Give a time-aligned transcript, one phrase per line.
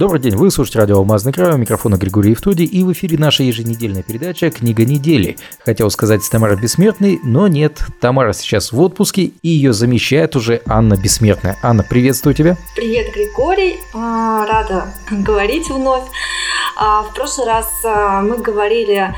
[0.00, 3.42] Добрый день, вы слушаете радио «Алмазный край», у микрофона Григорий Евтодий, и в эфире наша
[3.42, 5.36] еженедельная передача «Книга недели».
[5.62, 10.96] Хотел сказать Тамара Бессмертной, но нет, Тамара сейчас в отпуске, и ее замещает уже Анна
[10.96, 11.58] Бессмертная.
[11.62, 12.56] Анна, приветствую тебя.
[12.74, 16.04] Привет, Григорий, а, рада говорить вновь.
[16.76, 19.14] А, в прошлый раз а, мы говорили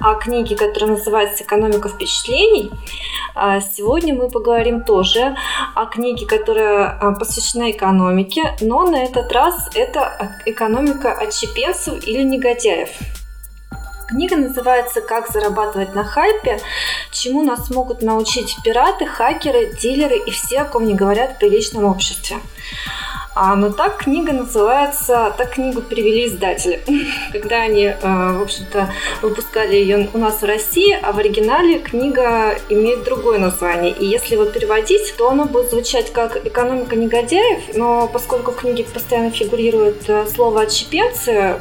[0.00, 2.70] о книге, которая называется «Экономика впечатлений».
[3.34, 5.36] А сегодня мы поговорим тоже
[5.74, 12.88] о книге, которая посвящена экономике, но на этот раз это экономика отщепенцев или негодяев.
[14.08, 16.60] Книга называется «Как зарабатывать на хайпе»,
[17.12, 21.84] чему нас могут научить пираты, хакеры, дилеры и все, о ком не говорят в приличном
[21.84, 22.38] обществе.
[23.34, 26.80] А, но так книга называется, так книгу перевели издатели.
[27.32, 28.92] Когда они, э, в общем-то,
[29.22, 33.92] выпускали ее у нас в России, а в оригинале книга имеет другое название.
[33.92, 38.84] И если его переводить, то оно будет звучать как «Экономика негодяев», но поскольку в книге
[38.84, 41.60] постоянно фигурирует э, слово «отщепенцы»,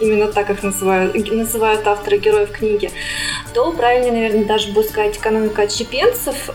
[0.00, 2.90] именно так их называют, называют авторы героев книги,
[3.52, 6.50] то правильнее, наверное, даже будет сказать экономика отщепенцев.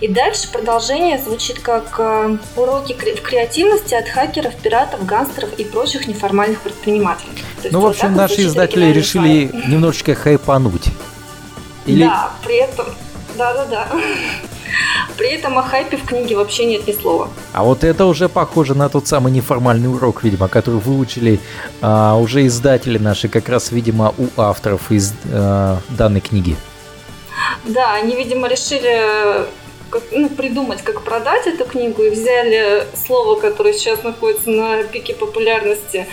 [0.00, 6.06] И дальше продолжение звучит как э, уроки в креативности от хакеров, пиратов, гангстеров и прочих
[6.06, 7.32] неформальных предпринимателей.
[7.70, 10.88] ну, в общем, наши издатели решили немножечко хайпануть.
[11.86, 12.04] Или...
[12.04, 12.86] Да, при этом,
[13.36, 13.88] да-да-да.
[15.16, 17.28] При этом о хайпе в книге вообще нет ни слова.
[17.52, 21.40] А вот это уже похоже на тот самый неформальный урок, видимо, который выучили
[21.80, 26.56] а, уже издатели наши, как раз, видимо, у авторов из а, данной книги.
[27.64, 29.46] Да, они, видимо, решили
[29.90, 35.14] как, ну, придумать, как продать эту книгу, и взяли слово, которое сейчас находится на пике
[35.14, 36.06] популярности,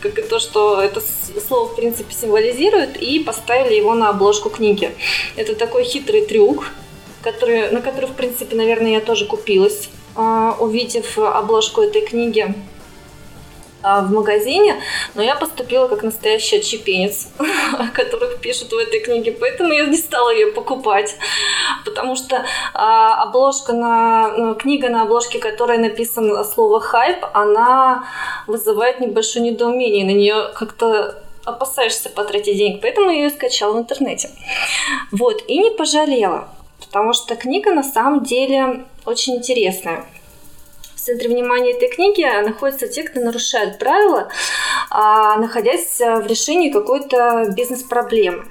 [0.00, 1.02] как и то, что это
[1.46, 4.90] слово, в принципе, символизирует, и поставили его на обложку книги.
[5.36, 6.70] Это такой хитрый трюк,
[7.22, 12.54] который, на который, в принципе, наверное, я тоже купилась, а, увидев обложку этой книги
[13.80, 14.80] а, в магазине,
[15.14, 17.28] но я поступила как настоящий отщепенец,
[17.78, 21.14] о которых пишут в этой книге, поэтому я не стала ее покупать,
[21.84, 28.04] потому что а, обложка на ну, книга на обложке, которой написано слово хайп, она
[28.48, 34.30] вызывает небольшое недоумение, на нее как-то опасаешься потратить денег, поэтому я ее скачала в интернете.
[35.12, 36.48] Вот, и не пожалела
[36.80, 40.04] потому что книга на самом деле очень интересная.
[40.94, 44.28] В центре внимания этой книги находятся те, кто нарушает правила,
[44.90, 48.44] а, находясь в решении какой-то бизнес-проблемы.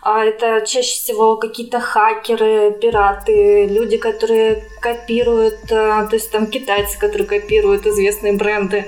[0.00, 6.98] А, это чаще всего какие-то хакеры, пираты, люди, которые копируют, а, то есть там китайцы,
[6.98, 8.86] которые копируют известные бренды.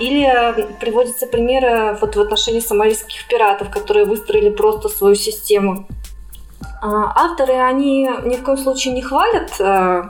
[0.00, 5.86] Или приводятся примеры вот в отношении сомалийских пиратов, которые выстроили просто свою систему
[6.82, 10.02] авторы, они ни в коем случае не хвалят э,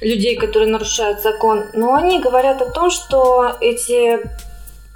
[0.00, 4.20] людей, которые нарушают закон, но они говорят о том, что эти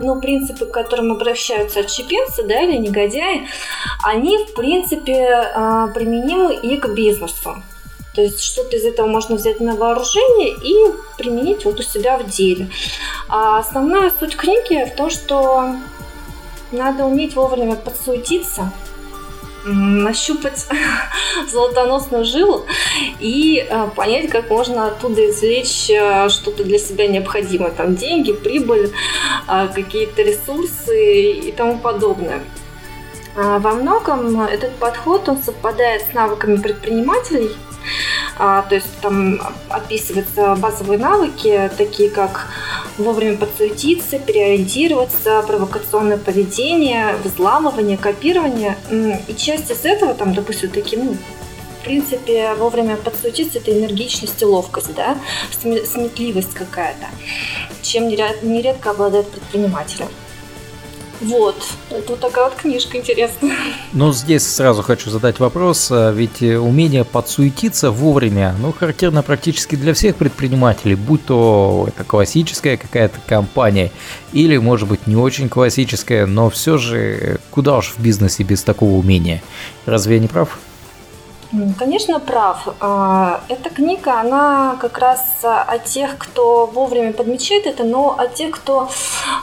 [0.00, 3.46] ну, принципы, к которым обращаются отщепенцы, да, или негодяи,
[4.02, 7.62] они, в принципе, э, применимы и к бизнесу.
[8.14, 12.26] То есть что-то из этого можно взять на вооружение и применить вот у себя в
[12.28, 12.68] деле.
[13.28, 15.76] А основная суть книги в том, что
[16.72, 18.72] надо уметь вовремя подсуетиться–
[19.66, 20.66] нащупать
[21.50, 22.64] золотоносную жилу
[23.18, 27.70] и э, понять, как можно оттуда извлечь э, что-то для себя необходимое.
[27.70, 28.92] Там деньги, прибыль,
[29.48, 32.42] э, какие-то ресурсы и тому подобное.
[33.36, 37.50] Во многом этот подход он совпадает с навыками предпринимателей,
[38.38, 42.48] а, то есть там описываются базовые навыки, такие как
[42.98, 48.76] вовремя подсуетиться, переориентироваться, провокационное поведение, взламывание, копирование.
[49.28, 51.16] И часть из этого, там, допустим, такие, ну,
[51.80, 55.16] в принципе, вовремя подсуетиться– это энергичность и ловкость, да,
[55.52, 57.06] сметливость какая-то,
[57.82, 60.08] чем нередко обладает предпринимателем.
[61.20, 61.56] Вот,
[61.90, 63.56] это вот такая вот книжка интересная.
[63.92, 69.76] Ну, здесь сразу хочу задать вопрос, а ведь э, умение подсуетиться вовремя, ну, характерно практически
[69.76, 73.90] для всех предпринимателей, будь то это классическая какая-то компания,
[74.32, 78.92] или, может быть, не очень классическая, но все же, куда уж в бизнесе без такого
[78.92, 79.42] умения.
[79.86, 80.58] Разве я не прав?
[81.78, 82.68] Конечно, прав.
[82.80, 88.50] А, эта книга, она как раз о тех, кто вовремя подмечает это, но о тех,
[88.50, 88.88] кто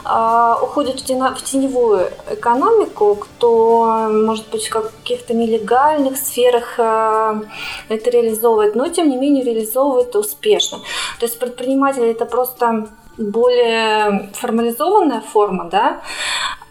[0.04, 7.42] а, уходит в теневую экономику, кто, может быть, в каких-то нелегальных сферах а,
[7.90, 10.80] это реализовывает, но тем не менее реализовывает успешно.
[11.20, 16.02] То есть предприниматель это просто более формализованная форма, да,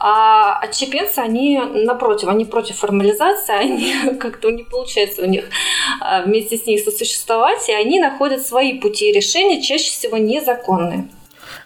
[0.04, 5.44] а отщепенцы, они напротив, они против формализации, они как-то не получается у них
[6.00, 11.08] а, вместе с ней сосуществовать, и они находят свои пути решения, чаще всего незаконные.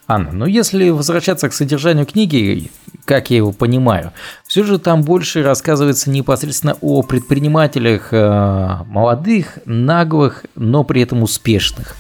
[0.07, 2.71] Анна, ну если возвращаться к содержанию книги,
[3.07, 4.13] как я его понимаю,
[4.47, 11.97] все же там больше рассказывается непосредственно о предпринимателях э, молодых, наглых, но при этом успешных,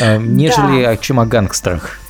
[0.00, 0.96] э, нежели да.
[0.96, 2.00] чем о гангстерах.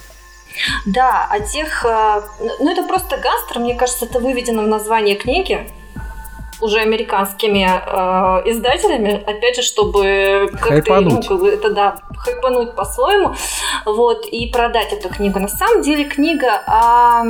[0.86, 1.84] Да, о тех...
[1.84, 2.22] Э,
[2.58, 5.66] ну, это просто гастро, мне кажется, это выведено в название книги
[6.60, 13.34] уже американскими э, издателями, опять же, чтобы как-то ну, это да хайпануть по-своему,
[13.84, 15.38] вот и продать эту книгу.
[15.38, 17.22] На самом деле книга о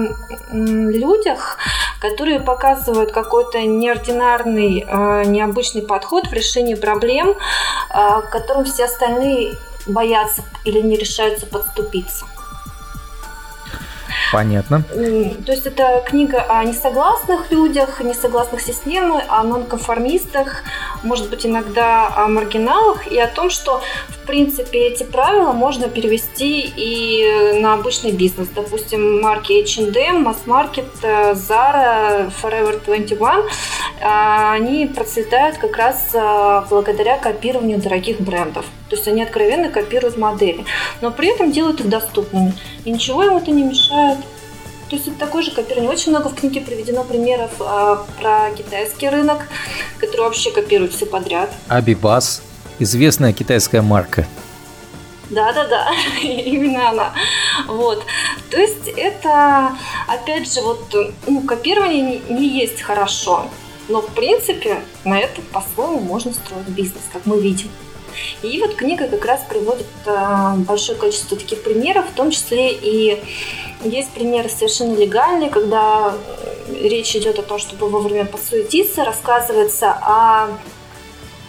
[0.50, 1.58] людях,
[2.00, 7.34] которые показывают какой-то неординарный, э, необычный подход в решении проблем, э,
[8.22, 9.54] к которым все остальные
[9.86, 12.26] боятся или не решаются подступиться.
[14.32, 14.82] Понятно.
[14.82, 20.64] То есть это книга о несогласных людях, несогласных системы, о нонконформистах,
[21.02, 26.60] может быть, иногда о маргиналах и о том, что, в принципе, эти правила можно перевести
[26.60, 28.48] и на обычный бизнес.
[28.54, 33.44] Допустим, марки H&M, Mass Market, Zara, Forever 21,
[34.00, 38.66] а, они процветают как раз а, благодаря копированию дорогих брендов.
[38.88, 40.64] То есть они откровенно копируют модели,
[41.00, 42.54] но при этом делают их доступными.
[42.84, 44.18] И ничего им это не мешает.
[44.88, 45.90] То есть это такой же копирование.
[45.90, 49.46] Очень много в книге приведено примеров а, про китайский рынок,
[49.98, 51.50] который вообще копирует все подряд.
[51.68, 52.42] Абибас,
[52.78, 54.26] известная китайская марка.
[55.28, 55.88] Да-да-да,
[56.22, 57.12] именно она.
[57.66, 58.02] Вот.
[58.50, 59.76] То есть это,
[60.06, 60.94] опять же, вот,
[61.26, 63.50] ну, копирование не, не есть хорошо,
[63.88, 67.68] но, в принципе, на это по-своему можно строить бизнес, как мы видим.
[68.42, 73.22] И вот книга как раз приводит э, большое количество таких примеров, в том числе и
[73.82, 80.48] есть примеры совершенно легальные, когда э, речь идет о том, чтобы вовремя подсуетиться, рассказывается о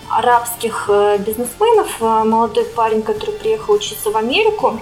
[0.09, 1.99] арабских э, бизнесменов.
[1.99, 4.79] Молодой парень, который приехал учиться в Америку,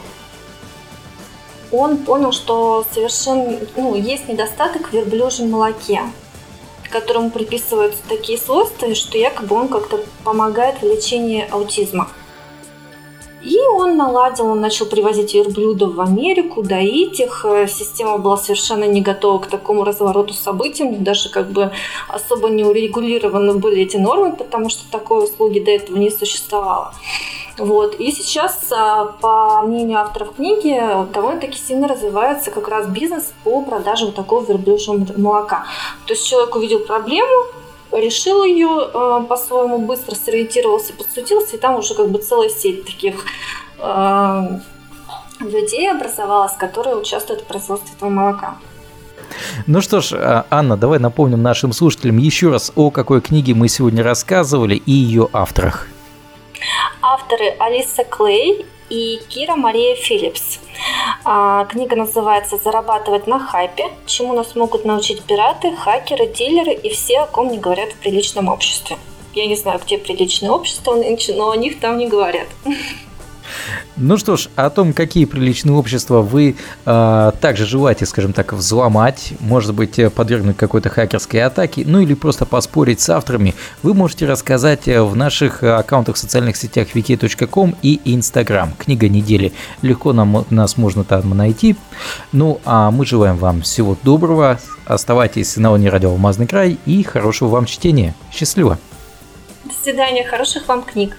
[1.71, 6.01] он понял, что совершенно ну, есть недостаток в верблюжьем молоке
[6.89, 12.09] которому приписываются такие свойства, что якобы он как-то помогает в лечении аутизма.
[13.43, 17.45] И он наладил, он начал привозить верблюдов в Америку, доить их.
[17.67, 20.89] Система была совершенно не готова к такому развороту событий.
[20.97, 21.71] Даже как бы
[22.09, 26.93] особо не урегулированы были эти нормы, потому что такой услуги до этого не существовало.
[27.57, 27.95] Вот.
[27.95, 30.79] И сейчас, а, по мнению авторов книги,
[31.11, 35.65] довольно-таки сильно развивается как раз бизнес по продаже вот такого верблюжьего молока.
[36.05, 37.45] То есть человек увидел проблему,
[37.91, 43.25] решил ее э, по-своему быстро сориентировался, подсуетился, и там уже как бы целая сеть таких
[43.79, 44.59] э,
[45.39, 48.57] людей образовалась, которые участвуют в производстве этого молока.
[49.65, 53.67] Ну что ж, а, Анна, давай напомним нашим слушателям еще раз, о какой книге мы
[53.67, 55.87] сегодня рассказывали и ее авторах.
[57.09, 60.59] Авторы Алиса Клей и Кира Мария Филлипс.
[61.23, 63.85] А, книга называется «Зарабатывать на хайпе.
[64.05, 68.49] Чему нас могут научить пираты, хакеры, дилеры и все, о ком не говорят в приличном
[68.49, 68.97] обществе».
[69.33, 72.47] Я не знаю, где приличное общество но о них там не говорят.
[73.99, 79.33] Ну что ж, о том, какие приличные общества вы э, также желаете, скажем так, взломать,
[79.39, 84.27] может быть, э, подвергнуть какой-то хакерской атаке, ну или просто поспорить с авторами, вы можете
[84.27, 88.73] рассказать э, в наших аккаунтах в социальных сетях wiki.com и Instagram.
[88.77, 89.51] Книга недели.
[89.81, 91.75] Легко нам, нас можно там найти.
[92.31, 94.59] Ну, а мы желаем вам всего доброго.
[94.85, 98.13] Оставайтесь на волне радио «Алмазный край» и хорошего вам чтения.
[98.31, 98.77] Счастливо!
[99.65, 101.17] До свидания, хороших вам книг!